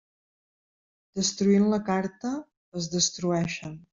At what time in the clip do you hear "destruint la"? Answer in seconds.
1.19-1.79